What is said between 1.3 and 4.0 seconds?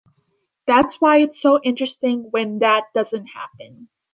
so interesting when that doesn't happen.